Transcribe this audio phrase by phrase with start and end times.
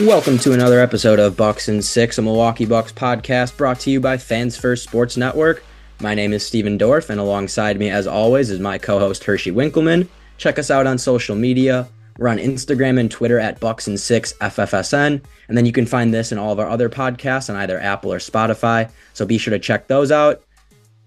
[0.00, 4.00] Welcome to another episode of Bucks and Six, a Milwaukee Bucks podcast brought to you
[4.00, 5.62] by Fans First Sports Network.
[6.00, 9.50] My name is Steven Dorff, and alongside me, as always, is my co host Hershey
[9.50, 10.08] Winkleman.
[10.38, 11.86] Check us out on social media.
[12.16, 15.22] We're on Instagram and Twitter at Bucks and Six FFSN.
[15.48, 18.10] And then you can find this and all of our other podcasts on either Apple
[18.10, 18.90] or Spotify.
[19.12, 20.45] So be sure to check those out.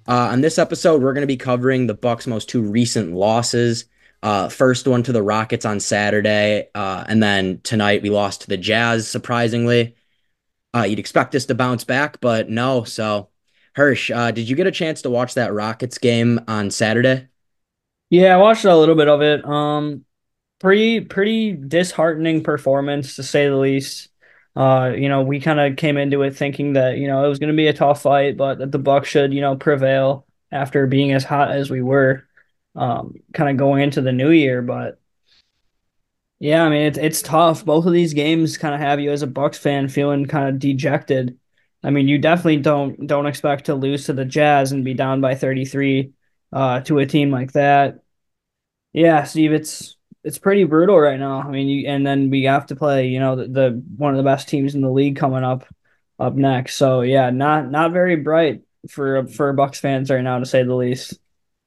[0.09, 3.85] Uh, on this episode, we're going to be covering the Bucks' most two recent losses.
[4.23, 8.47] Uh, first one to the Rockets on Saturday, uh, and then tonight we lost to
[8.47, 9.07] the Jazz.
[9.07, 9.95] Surprisingly,
[10.75, 12.83] uh, you'd expect us to bounce back, but no.
[12.85, 13.29] So,
[13.75, 17.27] Hirsch, uh, did you get a chance to watch that Rockets game on Saturday?
[18.09, 19.45] Yeah, I watched a little bit of it.
[19.45, 20.05] Um,
[20.59, 24.08] pretty pretty disheartening performance to say the least.
[24.59, 27.39] Uh, you know, we kind of came into it thinking that you know it was
[27.39, 30.85] going to be a tough fight, but that the Bucks should you know prevail after
[30.87, 32.25] being as hot as we were
[32.75, 34.61] um, kind of going into the new year.
[34.61, 34.99] But
[36.39, 37.65] yeah, I mean it's it's tough.
[37.65, 40.59] Both of these games kind of have you as a Bucks fan feeling kind of
[40.59, 41.37] dejected.
[41.83, 45.21] I mean, you definitely don't don't expect to lose to the Jazz and be down
[45.21, 46.13] by 33
[46.53, 48.01] uh, to a team like that.
[48.93, 51.41] Yeah, Steve, it's it's pretty brutal right now.
[51.41, 54.17] I mean, you and then we have to play, you know, the, the one of
[54.17, 55.65] the best teams in the league coming up
[56.19, 56.75] up next.
[56.75, 60.75] So yeah, not not very bright for for Bucks fans right now to say the
[60.75, 61.19] least.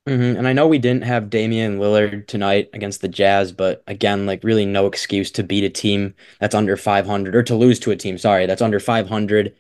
[0.08, 0.36] Mm-hmm.
[0.36, 4.42] And I know we didn't have Damian Lillard tonight against the Jazz, but again, like
[4.42, 7.97] really no excuse to beat a team that's under 500 or to lose to a
[7.97, 9.55] team, sorry, that's under 500.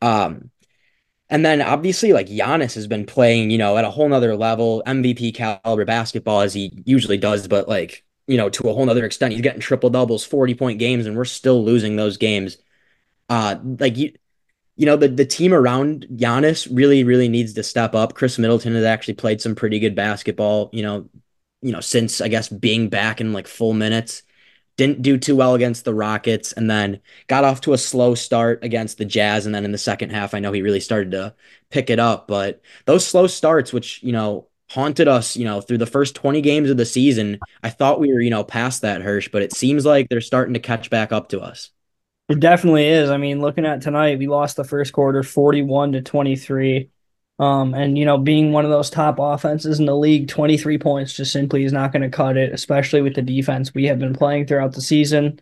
[0.00, 0.50] Um,
[1.28, 4.82] and then obviously like Giannis has been playing, you know, at a whole nother level,
[4.86, 9.04] MVP caliber basketball as he usually does, but like, you know, to a whole nother
[9.04, 9.32] extent.
[9.32, 12.58] He's getting triple doubles, 40 point games, and we're still losing those games.
[13.28, 14.12] Uh like you
[14.76, 18.14] you know, the, the team around Giannis really, really needs to step up.
[18.14, 21.06] Khris Middleton has actually played some pretty good basketball, you know,
[21.60, 24.22] you know, since I guess being back in like full minutes.
[24.76, 28.64] Didn't do too well against the Rockets and then got off to a slow start
[28.64, 29.44] against the Jazz.
[29.44, 31.34] And then in the second half, I know he really started to
[31.68, 32.26] pick it up.
[32.26, 36.40] But those slow starts, which, you know, haunted us, you know, through the first 20
[36.40, 39.52] games of the season, I thought we were, you know, past that, Hirsch, but it
[39.52, 41.70] seems like they're starting to catch back up to us.
[42.28, 43.10] It definitely is.
[43.10, 46.88] I mean, looking at tonight, we lost the first quarter 41 to 23.
[47.40, 51.14] Um, and you know, being one of those top offenses in the league, 23 points
[51.14, 54.14] just simply is not going to cut it, especially with the defense we have been
[54.14, 55.40] playing throughout the season.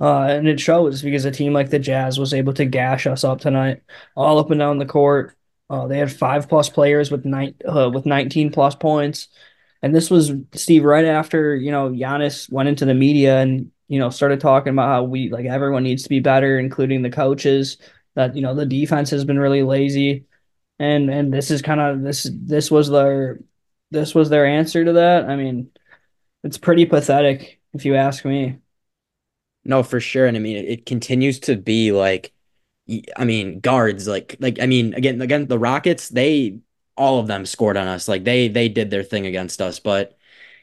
[0.00, 3.24] Uh, and it shows because a team like the Jazz was able to gash us
[3.24, 3.82] up tonight,
[4.14, 5.37] all up and down the court.
[5.70, 9.28] Uh, they had five plus players with nine uh, with 19 plus points,
[9.82, 13.98] and this was Steve right after you know Giannis went into the media and you
[13.98, 17.78] know, started talking about how we like everyone needs to be better, including the coaches.
[18.14, 20.26] That you know the defense has been really lazy,
[20.78, 23.40] and and this is kind of this this was their
[23.90, 25.24] this was their answer to that.
[25.24, 25.70] I mean,
[26.44, 28.58] it's pretty pathetic if you ask me.
[29.64, 32.32] No, for sure, and I mean it, it continues to be like,
[33.16, 36.58] I mean guards like like I mean again again the Rockets they
[36.96, 40.18] all of them scored on us like they they did their thing against us, but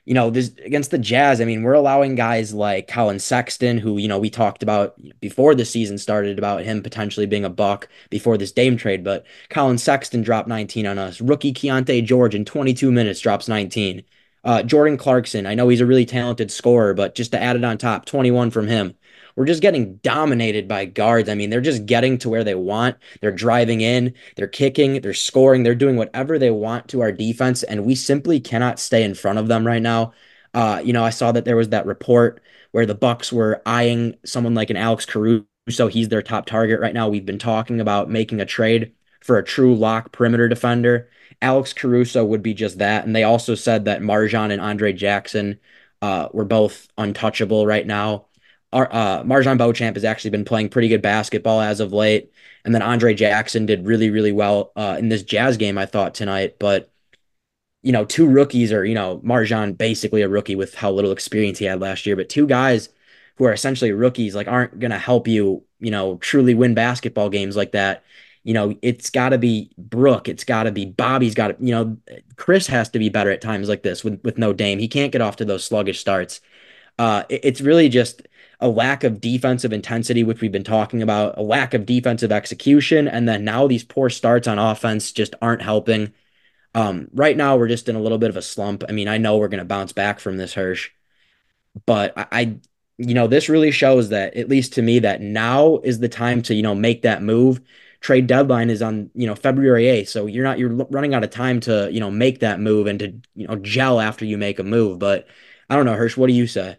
[0.05, 3.97] you know, this against the Jazz, I mean, we're allowing guys like Collin Sexton, who,
[3.97, 7.89] you know, we talked about before the season started about him potentially being a buck
[8.11, 11.21] before this Dame trade, but Collin Sexton dropped 19 on us.
[11.21, 14.03] Rookie Keyonte George in 22 minutes drops 19.
[14.45, 17.65] Uh, Jordan Clarkson, I know he's a really talented scorer, but just to add it
[17.65, 18.95] on top, 21 from him
[19.35, 21.29] we're just getting dominated by guards.
[21.29, 22.97] I mean, they're just getting to where they want.
[23.21, 27.63] They're driving in, they're kicking, they're scoring, they're doing whatever they want to our defense,
[27.63, 30.13] and we simply cannot stay in front of them right now.
[30.53, 32.41] Uh, you know, I saw that there was that report
[32.71, 35.87] where the Bucks were eyeing someone like an Alex Caruso.
[35.89, 37.09] He's their top target right now.
[37.09, 41.09] We've been talking about making a trade for a true lock perimeter defender.
[41.41, 43.05] Alex Caruso would be just that.
[43.05, 45.59] And they also said that MarJon and Andre Jackson
[46.01, 48.25] uh, were both untouchable right now
[48.75, 52.31] our, uh, MarJon Beauchamp has actually been playing pretty good basketball as of late.
[52.65, 56.13] And then Andre Jackson did really, really well uh, in this Jazz game, I thought,
[56.13, 56.57] tonight.
[56.59, 56.91] But,
[57.83, 61.57] you know, two rookies are, you know, MarJon basically a rookie with how little experience
[61.57, 62.89] he had last year, but two guys
[63.37, 67.29] who are essentially rookies, like, aren't going to help you, you know, truly win basketball
[67.29, 68.03] games like that.
[68.45, 70.29] You know, it's got to be Brook.
[70.29, 71.97] It's got to be Bobby's got to, you know,
[72.37, 74.79] Chris has to be better at times like this with, with no Dame.
[74.79, 76.41] He can't get off to those sluggish starts.
[76.97, 78.21] Uh, it, it's really just
[78.61, 83.07] a lack of defensive intensity, which we've been talking about, a lack of defensive execution,
[83.07, 86.13] and then now these poor starts on offense just aren't helping.
[86.73, 88.83] Um, right now, we're just in a little bit of a slump.
[88.87, 90.91] I mean, I know we're going to bounce back from this, Hirsch,
[91.85, 92.57] but I, I,
[92.97, 96.41] you know, this really shows that, at least to me, that now is the time
[96.43, 97.59] to, you know, make that move
[98.01, 100.09] trade deadline is on, you know, February 8th.
[100.09, 102.99] So you're not, you're running out of time to, you know, make that move and
[102.99, 104.99] to, you know, gel after you make a move.
[104.99, 105.27] But
[105.69, 106.77] I don't know, Hirsch, what do you say?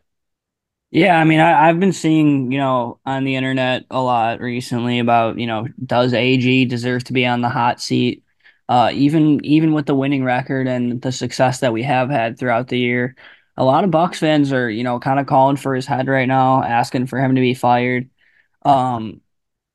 [0.91, 4.99] Yeah, I mean, I, I've been seeing, you know, on the internet a lot recently
[5.01, 8.25] about, you know, does AG deserve to be on the hot seat?
[8.69, 12.69] Uh, even even with the winning record and the success that we have had throughout
[12.69, 13.17] the year,
[13.57, 16.27] a lot of Bucks fans are, you know, kind of calling for his head right
[16.29, 18.09] now, asking for him to be fired.
[18.65, 19.21] Um,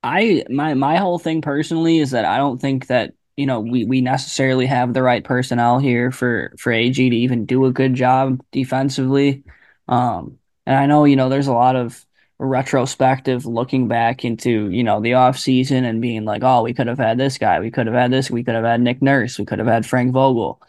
[0.02, 3.84] I my my whole thing personally is that I don't think that you know we
[3.84, 7.94] we necessarily have the right personnel here for for AG to even do a good
[7.94, 9.44] job defensively.
[9.88, 12.04] Um, and I know you know there's a lot of
[12.38, 16.88] retrospective looking back into you know the off season and being like, oh, we could
[16.88, 19.38] have had this guy, we could have had this, we could have had Nick Nurse,
[19.38, 20.60] we could have had Frank Vogel,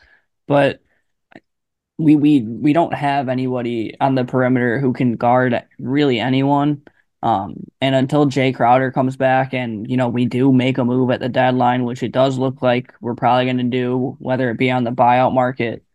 [0.47, 0.81] but
[1.97, 6.81] we we we don't have anybody on the perimeter who can guard really anyone.
[7.23, 11.09] Um, and until Jae Crowder comes back and, you know, we do make a move
[11.09, 14.57] at the deadline, which it does look like we're probably going to do, whether it
[14.57, 15.85] be on the buyout market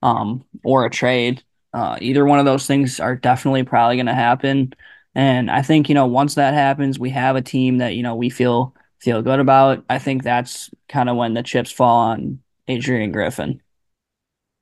[0.00, 1.42] um, or a trade,
[1.74, 4.72] uh, either one of those things are definitely probably going to happen.
[5.16, 8.14] And I think, you know, once that happens, we have a team that, you know,
[8.14, 9.84] we feel feel good about.
[9.90, 12.38] I think that's kind of when the chips fall on
[12.68, 13.60] Adrian Griffin.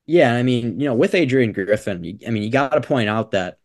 [0.07, 3.31] Yeah, I mean, you know, with Adrian Griffin, I mean, you got to point out
[3.31, 3.59] that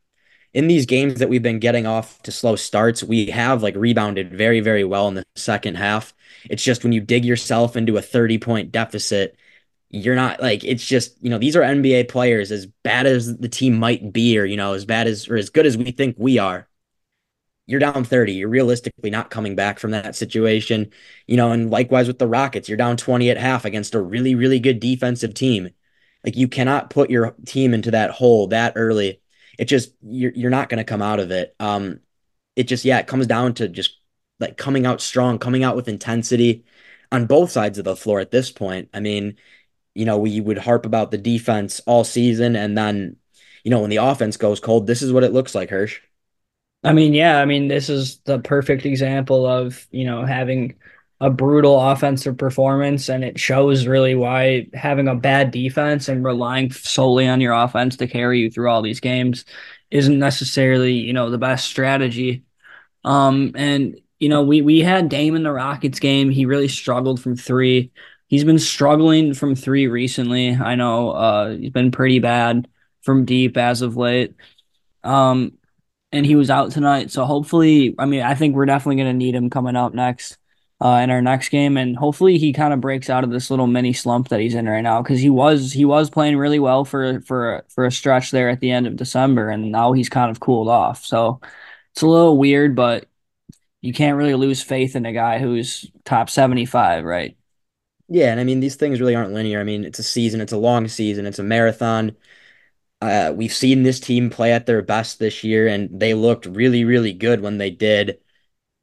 [0.53, 4.33] in these games that we've been getting off to slow starts, we have like rebounded
[4.35, 6.13] very, very well in the second half.
[6.49, 9.37] It's just when you dig yourself into a 30 point deficit,
[9.91, 13.49] you're not like, it's just, you know, these are NBA players as bad as the
[13.49, 16.17] team might be, or, you know, as bad as, or as good as we think
[16.19, 16.69] we are.
[17.67, 18.33] You're down 30.
[18.33, 20.91] You're realistically not coming back from that situation.
[21.29, 24.35] You know, and likewise with the Rockets, you're down 20 at half against a really,
[24.35, 25.71] really good defensive team.
[26.25, 29.21] Like you cannot put your team into that hole that early
[29.61, 31.55] it just you're you're not going to come out of it.
[31.61, 32.01] Um,
[32.57, 33.99] it just yeah, it comes down to just
[34.41, 36.65] like coming out strong, coming out with intensity
[37.13, 38.89] on both sides of the floor at this point.
[38.95, 39.37] I mean,
[39.95, 43.17] you know, we would harp about the defense all season, and then
[43.63, 46.01] you know when the offense goes cold, this is what it looks like, Hirsch.
[46.83, 50.77] I mean, yeah, I mean, this is the perfect example of, you know, having
[51.21, 56.73] a brutal offensive performance, and it shows really why having a bad defense and relying
[56.73, 59.45] solely on your offense to carry you through all these games
[59.91, 62.45] isn't necessarily, you know, the best strategy.
[63.05, 66.31] Um, and you know, we we had Dame in the Rockets game.
[66.31, 67.93] He really struggled from three.
[68.29, 70.55] He's been struggling from three recently.
[70.55, 72.69] I know uh, he's been pretty bad
[73.03, 74.35] from deep as of late.
[75.03, 75.53] Um,
[76.13, 77.11] and he was out tonight.
[77.11, 80.39] So hopefully, I mean, I think we're definitely going to need him coming up next
[80.83, 83.67] uh, in our next game, and hopefully he kind of breaks out of this little
[83.67, 86.85] mini slump that he's in right now because he was he was playing really well
[86.85, 90.31] for for for a stretch there at the end of December, and now he's kind
[90.31, 91.05] of cooled off.
[91.05, 91.41] So
[91.93, 93.07] it's a little weird, but
[93.83, 97.37] you can't really lose faith in a guy who's top seventy five, right?
[98.09, 99.61] Yeah, and I mean these things really aren't linear.
[99.61, 102.17] I mean it's a season, it's a long season, it's a marathon.
[103.03, 106.85] Uh, we've seen this team play at their best this year, and they looked really,
[106.85, 108.21] really good when they did.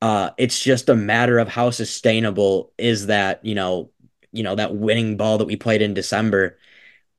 [0.01, 3.91] Uh, it's just a matter of how sustainable is that, you know,
[4.31, 6.57] you know, that winning ball that we played in December.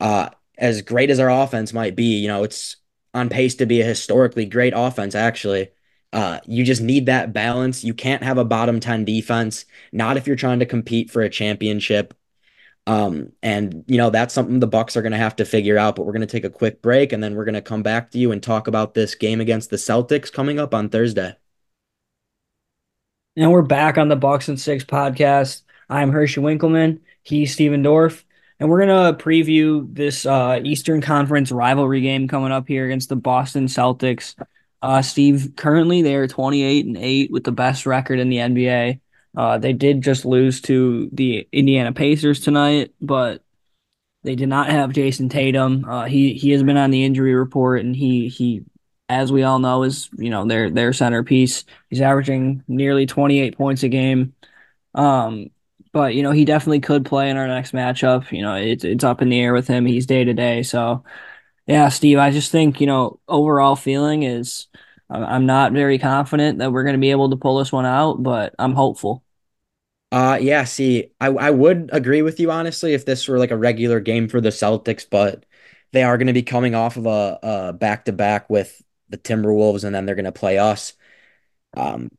[0.01, 2.77] Uh, as great as our offense might be, you know, it's
[3.15, 5.71] on pace to be a historically great offense, actually.
[6.13, 7.85] Uh, you just need that balance.
[7.85, 11.29] You can't have a bottom 10 defense, not if you're trying to compete for a
[11.31, 12.15] championship.
[12.87, 16.07] Um, and you know, that's something the Bucks are gonna have to figure out, but
[16.07, 18.43] we're gonna take a quick break and then we're gonna come back to you and
[18.43, 21.37] talk about this game against the Celtics coming up on Thursday.
[23.39, 25.63] And we're back on the Bucks and Six podcast.
[25.89, 27.03] I'm Hershey Winkleman.
[27.23, 28.25] He's Steven Dorff.
[28.59, 33.11] And we're going to preview this uh, Eastern Conference rivalry game coming up here against
[33.11, 34.35] the Boston Celtics.
[34.83, 38.99] Uh, Steve, currently they are 28 and 8 with the best record in the NBA.
[39.37, 43.45] Uh, they did just lose to the Indiana Pacers tonight, but
[44.25, 45.85] they did not have Jayson Tatum.
[45.85, 48.65] Uh, he he has been on the injury report, and he he
[49.09, 51.65] as we all know, is you know their their centerpiece.
[51.91, 54.35] He's averaging nearly 28 points a game.
[54.95, 55.51] Um,
[55.93, 58.31] but you know he definitely could play in our next matchup.
[58.33, 59.87] You know it's it's up in the air with him.
[59.87, 60.63] He's day to day.
[60.63, 61.05] So
[61.67, 64.69] yeah, Steve, I just think you know overall feeling is
[65.11, 68.23] I'm not very confident that we're going to be able to pull this one out,
[68.23, 69.25] but I'm hopeful.
[70.11, 73.57] Uh yeah, see, I I would agree with you honestly if this were like a
[73.59, 75.45] regular game for the Celtics, but
[75.93, 79.95] they are going to be coming off of a, a back-to-back with the Timberwolves, and
[79.95, 80.95] then they're going to play us.
[81.77, 82.11] Um,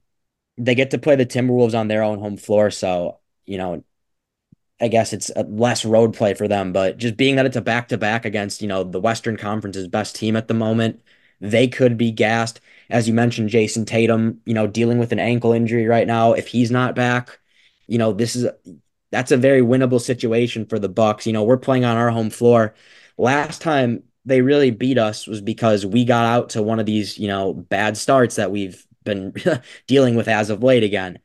[0.58, 3.84] they get to play the Timberwolves on their own home floor, so you know,
[4.82, 6.72] I guess it's less road play for them.
[6.74, 9.88] But just being that it's a back to back against you know the Western Conference's
[9.88, 11.02] best team at the moment,
[11.42, 12.62] they could be gassed.
[12.90, 16.34] As you mentioned, Jayson Tatum, you know, dealing with an ankle injury right now.
[16.34, 17.40] If he's not back,
[17.88, 18.48] you know, this is
[19.12, 21.26] that's a very winnable situation for the Bucks.
[21.28, 22.76] You know, we're playing on our home floor.
[23.18, 27.18] Last time they really beat us was because we got out to one of these,
[27.18, 29.34] you know, bad starts that we've been
[29.88, 31.20] dealing with as of late again.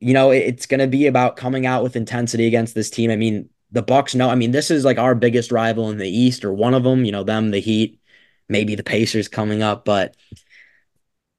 [0.00, 3.10] You know, it's going to be about coming out with intensity against this team.
[3.10, 6.08] I mean, the Bucks know, I mean, this is like our biggest rival in the
[6.08, 8.00] East or one of them, you know, them, the Heat,
[8.48, 10.16] maybe the Pacers coming up, but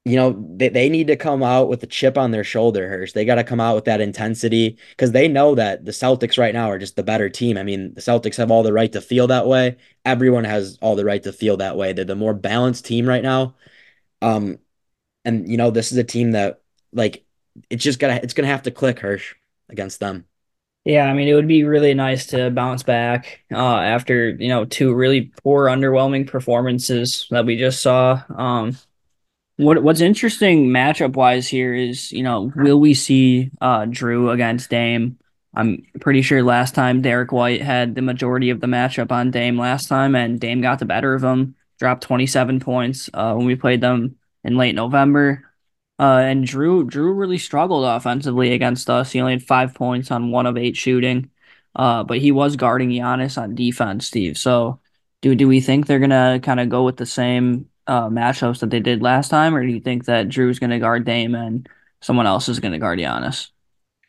[0.04, 3.12] you know, they, they need to come out with a chip on their shoulder, Hirsch.
[3.12, 6.54] They got to come out with that intensity because they know that the Celtics right
[6.54, 7.56] now are just the better team.
[7.56, 9.76] I mean, the Celtics have all the right to feel that way.
[10.04, 11.92] Everyone has all the right to feel that way.
[11.92, 13.54] They're the more balanced team right now.
[14.20, 14.58] Um,
[15.24, 17.24] and you know, this is a team that like
[17.70, 19.34] it's just gonna it's gonna have to click, Hirsch,
[19.68, 20.26] against them.
[20.84, 24.64] Yeah, I mean, it would be really nice to bounce back uh, after, you know,
[24.64, 28.20] two really poor, underwhelming performances that we just saw.
[28.36, 28.76] Um,
[29.56, 34.70] what what's interesting matchup wise here is, you know, will we see uh Jrue against
[34.70, 35.18] Dame?
[35.54, 39.58] I'm pretty sure last time Derrick White had the majority of the matchup on Dame
[39.58, 43.54] last time, and Dame got the better of him, dropped 27 points uh, when we
[43.54, 45.44] played them in late November.
[45.98, 49.12] Uh, and Drew Jrue really struggled offensively against us.
[49.12, 51.30] He only had five points on one of eight shooting,
[51.76, 54.38] uh, but he was guarding Giannis on defense, Steve.
[54.38, 54.80] So,
[55.20, 58.70] do do we think they're gonna kind of go with the same uh, matchups that
[58.70, 61.68] they did last time, or do you think that Jrue's going to guard Dame and
[62.00, 63.50] someone else is going to guard Giannis?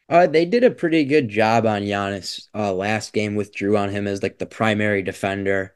[0.10, 3.90] Uh, they did a pretty good job on Giannis uh, last game with Jrue on
[3.90, 5.76] him as like the primary defender.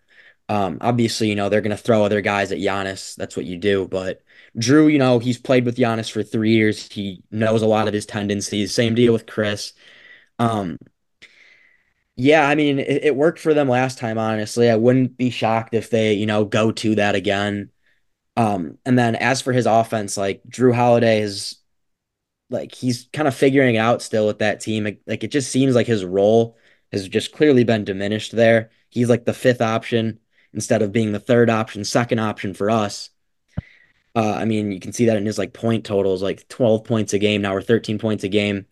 [0.50, 3.16] Um, obviously, you know, they're going to throw other guys at Giannis.
[3.16, 3.88] That's what you do.
[3.88, 4.22] But
[4.58, 6.90] Jrue, you know, he's played with Giannis for three years.
[6.92, 8.74] He knows a lot of his tendencies.
[8.74, 9.74] Same deal with Chris.
[10.40, 10.78] Um,
[12.16, 14.70] yeah, I mean, it, it worked for them last time, honestly.
[14.70, 17.70] I wouldn't be shocked if they, you know, go to that again.
[18.38, 21.56] Um, and then as for his offense, like Jrue Holiday is
[22.52, 24.84] like he's kind of figuring it out still with that team.
[24.86, 26.56] Like, like it just seems like his role
[26.92, 28.70] has just clearly been diminished there.
[28.90, 30.20] He's like the fifth option
[30.54, 33.10] instead of being the third option, second option for us.
[34.16, 37.14] Uh, I mean, you can see that in his like point totals, like 12 points
[37.14, 38.66] a game now or 13 points a game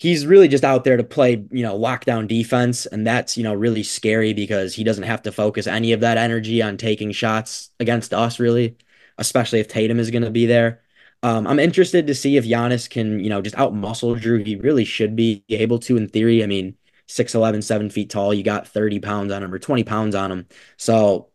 [0.00, 2.86] he's really just out there to play, you know, lockdown defense.
[2.86, 6.16] And that's, you know, really scary because he doesn't have to focus any of that
[6.16, 8.78] energy on taking shots against us, really,
[9.18, 10.82] especially if Tatum is going to be there.
[11.22, 14.44] Um, I'm interested to see if Giannis can, you know, just out muscle Jrue.
[14.46, 16.42] He really should be able to, in theory.
[16.42, 18.32] I mean, 6'11, 7 feet tall.
[18.32, 20.48] You got 30 pounds on him or 20 pounds on him.
[20.78, 21.28] So,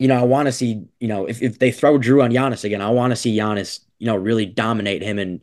[0.00, 2.64] you know, I want to see, you know, if, if they throw Jrue on Giannis
[2.64, 5.40] again, I want to see Giannis, you know, really dominate him and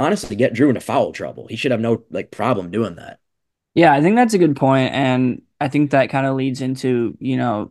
[0.00, 1.46] honestly get Jrue into foul trouble.
[1.46, 3.20] He should have no like problem doing that.
[3.74, 7.16] Yeah, I think that's a good point, and I think that kind of leads into
[7.20, 7.70] you know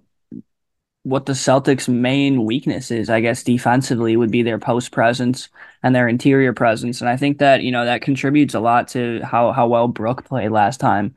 [1.03, 5.50] what the Celtics' main weakness is, I guess, defensively would be their post presence
[5.81, 7.00] and their interior presence.
[7.01, 10.25] And I think that, you know, that contributes a lot to how, how well Brook
[10.25, 11.15] played last time.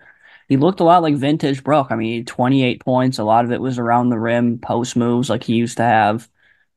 [0.49, 1.88] He looked a lot like vintage Brook.
[1.90, 5.42] I mean, 28 points, a lot of it was around the rim, post moves like
[5.42, 6.28] he used to have.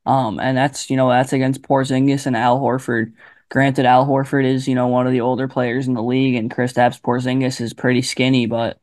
[0.05, 3.13] Um, and that's, you know, that's against Porzingis and Al Horford.
[3.49, 6.53] Granted, Al Horford is, you know, one of the older players in the league, and
[6.53, 8.79] Kristaps Porzingis is pretty skinny, but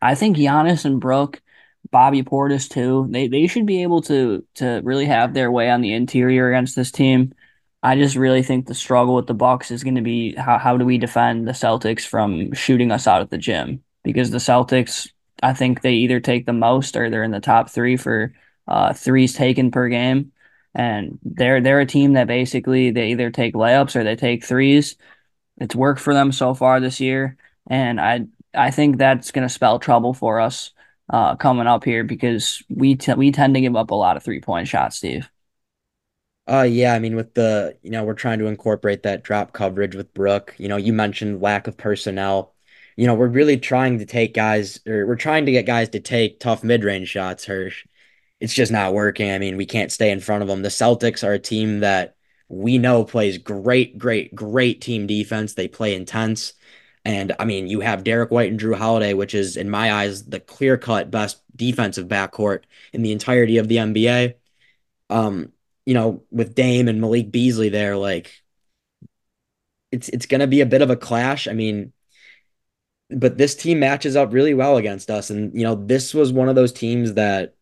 [0.00, 1.40] I think Giannis and Brook,
[1.90, 5.80] Bobby Portis too, they they should be able to to really have their way on
[5.80, 7.32] the interior against this team.
[7.82, 10.76] I just really think the struggle with the Bucks is going to be how how
[10.76, 13.82] do we defend the Celtics from shooting us out of the gym?
[14.04, 15.10] Because the Celtics,
[15.42, 18.34] I think they either take the most or they're in the top three for
[18.68, 20.32] uh, threes taken per game
[20.74, 24.96] and they're they're a team that basically they either take layups or they take threes.
[25.58, 27.36] It's worked for them so far this year,
[27.68, 30.72] and I I think that's going to spell trouble for us
[31.10, 34.22] uh, coming up here because we t- we tend to give up a lot of
[34.22, 35.30] three point shots, Steve.
[36.48, 39.94] Uh yeah, I mean with the, you know, we're trying to incorporate that drop coverage
[39.94, 40.54] with Brook.
[40.58, 42.54] You know, you mentioned lack of personnel.
[42.96, 46.00] You know, we're really trying to take guys or we're trying to get guys to
[46.00, 47.86] take tough mid-range shots, Hirsch
[48.42, 49.30] it's just not working.
[49.30, 50.62] I mean, we can't stay in front of them.
[50.62, 52.16] The Celtics are a team that
[52.48, 55.54] we know plays great, great, great team defense.
[55.54, 56.54] They play intense.
[57.04, 60.24] And I mean, you have Derrick White and Jrue Holiday, which is, in my eyes,
[60.24, 64.34] the clear cut best defensive backcourt in the entirety of the NBA.
[65.08, 65.52] Um,
[65.86, 68.42] you know, with Dame and Malik Beasley there, like
[69.92, 71.46] it's it's gonna be a bit of a clash.
[71.46, 71.92] I mean,
[73.10, 75.30] but this team matches up really well against us.
[75.30, 77.54] And, you know, this was one of those teams that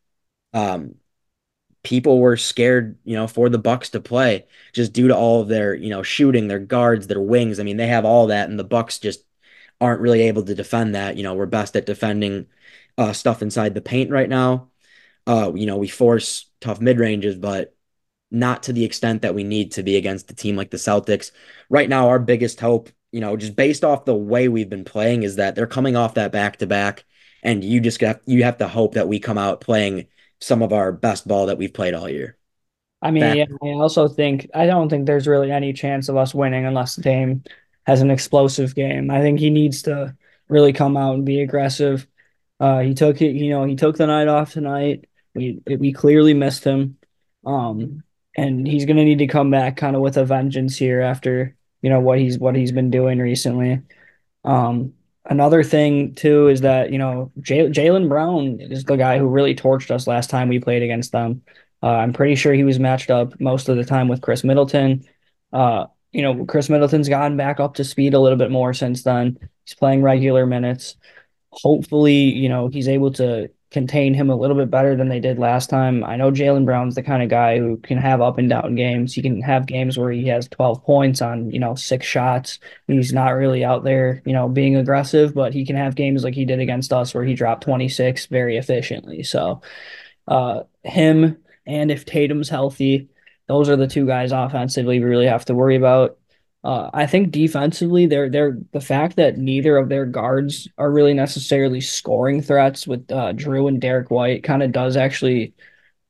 [0.53, 0.95] um,
[1.83, 5.49] people were scared, you know, for the Bucks to play just due to all of
[5.49, 7.59] their, you know, shooting, their guards, their wings.
[7.59, 9.25] I mean, they have all that, and the Bucks just
[9.81, 11.17] aren't really able to defend that.
[11.17, 12.47] You know, we're best at defending
[12.99, 14.69] uh, stuff inside the paint right now.
[15.27, 17.75] Uh, you know, we force tough mid ranges, but
[18.31, 21.33] not to the extent that we need to be against a team like the Celtics.
[21.69, 25.23] Right now, our biggest hope, you know, just based off the way we've been playing,
[25.23, 27.05] is that they're coming off that back to back,
[27.43, 30.07] and you just got you have to hope that we come out playing
[30.41, 32.37] some of our best ball that we've played all year.
[33.03, 36.35] I mean, yeah, I also think I don't think there's really any chance of us
[36.35, 37.43] winning unless Dame
[37.87, 39.11] has an explosive game.
[39.11, 40.15] I think he needs to
[40.49, 42.07] really come out and be aggressive.
[42.59, 45.09] Uh, he took it, you know, he took the night off tonight.
[45.35, 46.99] We we clearly missed him.
[47.47, 48.03] Um,
[48.37, 51.57] and he's going to need to come back kind of with a vengeance here after
[51.83, 53.81] you know what he's what he's been doing recently.
[54.45, 54.95] Um,
[55.27, 59.91] another thing too is that you know Jaylen Brown is the guy who really torched
[59.91, 61.43] us last time we played against them.
[61.83, 65.05] Uh, I'm pretty sure he was matched up most of the time with Khris Middleton.
[65.53, 69.03] Uh, you know, Khris Middleton's gotten back up to speed a little bit more since
[69.03, 69.39] then.
[69.65, 70.97] He's playing regular minutes.
[71.51, 75.39] Hopefully, you know, he's able to contain him a little bit better than they did
[75.39, 76.03] last time.
[76.03, 79.15] I know Jaylen Brown's the kind of guy who can have up and down games.
[79.15, 82.59] He can have games where he has 12 points on, you know, six shots.
[82.89, 86.35] He's not really out there, you know, being aggressive, but he can have games like
[86.35, 89.23] he did against us where he dropped 26 very efficiently.
[89.23, 89.63] So,
[90.27, 91.37] uh, him
[91.67, 93.09] and if Tatum's healthy,
[93.47, 96.19] those are the two guys offensively we really have to worry about.
[96.63, 101.15] Uh, I think defensively, they're they're the fact that neither of their guards are really
[101.15, 105.55] necessarily scoring threats with uh, Jrue and Derrick White kind of does actually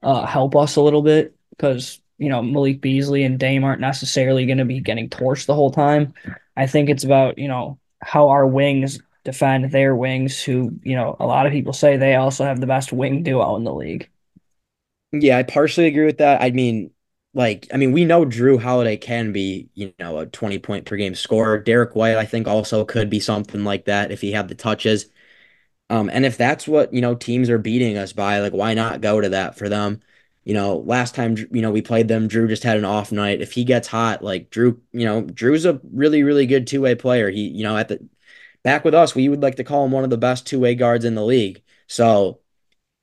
[0.02, 4.46] uh, help us a little bit because you know Malik Beasley and Dame aren't necessarily
[4.46, 6.14] going to be getting torched the whole time.
[6.56, 11.16] I think it's about you know how our wings defend their wings, who you know
[11.20, 14.08] a lot of people say they also have the best wing duo in the league.
[15.12, 16.40] Yeah, I partially agree with that.
[16.42, 16.90] I mean,
[17.34, 20.96] like I mean, we know Jrue Holiday can be, you know, a 20 point per
[20.96, 21.58] game scorer.
[21.60, 25.06] Derrick White, I think, also could be something like that if he had the touches.
[25.90, 29.00] Um, and if that's what, you know, teams are beating us by, like, why not
[29.00, 30.00] go to that for them?
[30.44, 33.42] You know, last time, you know, we played them, Jrue just had an off night.
[33.42, 36.94] If he gets hot, like Jrue, you know, Jrue's a really, really good two way
[36.94, 37.30] player.
[37.30, 38.08] He, you know, at the
[38.62, 40.74] back with us, we would like to call him one of the best two way
[40.74, 41.62] guards in the league.
[41.88, 42.40] So,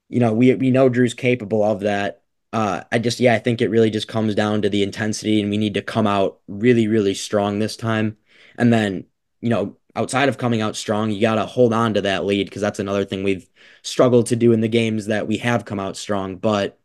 [0.10, 2.24] you know, we we know Jrue's capable of that.
[2.54, 5.50] Uh, I just, yeah, I think it really just comes down to the intensity, and
[5.50, 8.18] we need to come out really, really strong this time.
[8.58, 9.06] And then,
[9.42, 12.46] you know, outside of coming out strong, you got to hold on to that lead
[12.46, 13.50] because that's another thing we've
[13.82, 16.38] struggled to do in the games that we have come out strong.
[16.38, 16.80] But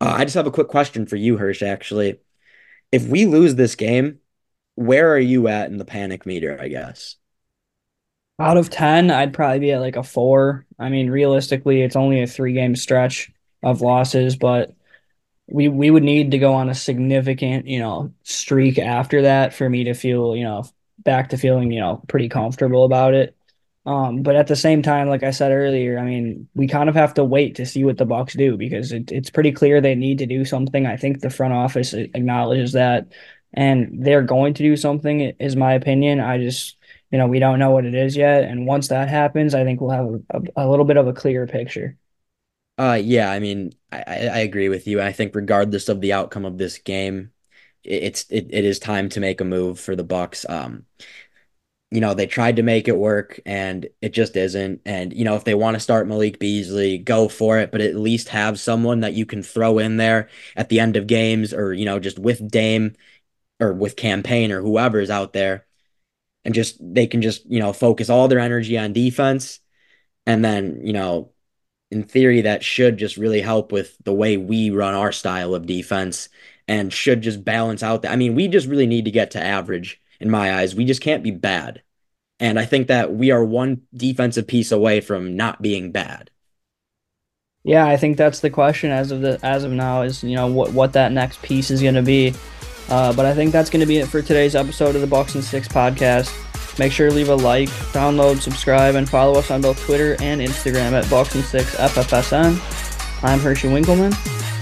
[0.00, 2.20] uh, I just have a quick question for you, Hirsch, actually.
[2.92, 4.20] If we lose this game,
[4.76, 7.16] where are you at in the panic meter, I guess?
[8.38, 10.66] Out of 10, I'd probably be at like a four.
[10.78, 13.32] I mean, realistically, it's only a three game stretch
[13.66, 14.74] of losses, but
[15.48, 19.68] we we would need to go on a significant, you know, streak after that for
[19.68, 20.64] me to feel, you know,
[20.98, 23.36] back to feeling, you know, pretty comfortable about it.
[23.84, 26.96] Um, but at the same time, like I said earlier, I mean, we kind of
[26.96, 29.94] have to wait to see what the Bucks do because it, it's pretty clear they
[29.94, 30.86] need to do something.
[30.86, 33.12] I think the front office acknowledges that,
[33.54, 35.20] and they're going to do something.
[35.38, 36.20] Is my opinion.
[36.20, 36.76] I just,
[37.10, 39.80] you know, we don't know what it is yet, and once that happens, I think
[39.80, 41.96] we'll have a, a, a little bit of a clearer picture.
[42.78, 45.00] Uh, yeah, I mean, I, I agree with you.
[45.00, 47.32] I think regardless of the outcome of this game,
[47.84, 50.44] it's it, it is time to make a move for the Bucks.
[50.48, 50.84] Um,
[51.90, 54.80] you know, they tried to make it work and it just isn't.
[54.84, 57.94] And, you know, if they want to start Malik Beasley, go for it, but at
[57.94, 61.72] least have someone that you can throw in there at the end of games or,
[61.72, 62.96] you know, just with Dame
[63.60, 65.66] or with campaign or whoever's out there.
[66.44, 69.60] And just they can just, you know, focus all their energy on defense
[70.26, 71.32] and then, you know,
[71.90, 75.66] in theory, that should just really help with the way we run our style of
[75.66, 76.28] defense
[76.68, 78.12] and should just balance out that.
[78.12, 80.74] I mean, we just really need to get to average in my eyes.
[80.74, 81.82] We just can't be bad.
[82.40, 86.30] And I think that we are one defensive piece away from not being bad.
[87.64, 90.46] Yeah, I think that's the question as of the as of now is you know
[90.46, 92.32] what what that next piece is going to be.
[92.88, 95.34] Uh, but I think that's going to be it for today's episode of the Bucks
[95.34, 96.45] and Six podcast.
[96.78, 100.40] Make sure to leave a like, download, subscribe, and follow us on both Twitter and
[100.40, 103.22] Instagram at Boxing6FFSN.
[103.22, 104.12] I'm Hershey Winkleman.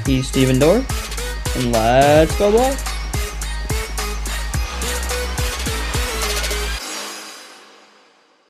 [0.07, 1.57] He's Steven Dorff.
[1.57, 2.94] And let's go Bucks!